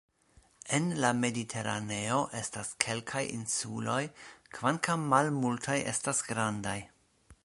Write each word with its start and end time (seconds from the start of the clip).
En 0.77 0.85
la 1.03 1.09
Mediteraneo 1.17 2.15
estas 2.39 2.71
kelkaj 2.85 3.21
insuloj 3.35 4.01
kvankam 4.57 5.05
malmultaj 5.15 5.77
estas 5.93 6.27
grandaj. 6.33 6.77